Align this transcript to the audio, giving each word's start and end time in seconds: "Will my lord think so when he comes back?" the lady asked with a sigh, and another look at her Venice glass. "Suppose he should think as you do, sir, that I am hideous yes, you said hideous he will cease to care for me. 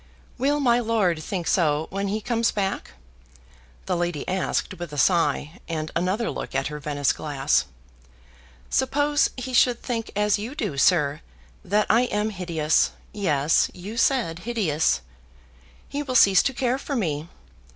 "Will 0.39 0.59
my 0.59 0.79
lord 0.79 1.21
think 1.21 1.45
so 1.45 1.85
when 1.91 2.07
he 2.07 2.21
comes 2.21 2.49
back?" 2.49 2.93
the 3.85 3.95
lady 3.95 4.27
asked 4.27 4.79
with 4.79 4.91
a 4.91 4.97
sigh, 4.97 5.59
and 5.67 5.91
another 5.95 6.31
look 6.31 6.55
at 6.55 6.69
her 6.69 6.79
Venice 6.79 7.13
glass. 7.13 7.65
"Suppose 8.71 9.29
he 9.37 9.53
should 9.53 9.79
think 9.83 10.09
as 10.15 10.39
you 10.39 10.55
do, 10.55 10.75
sir, 10.75 11.21
that 11.63 11.85
I 11.87 12.05
am 12.05 12.31
hideous 12.31 12.93
yes, 13.13 13.69
you 13.75 13.95
said 13.95 14.39
hideous 14.39 15.01
he 15.87 16.01
will 16.01 16.15
cease 16.15 16.41
to 16.41 16.53
care 16.55 16.79
for 16.79 16.95
me. 16.95 17.27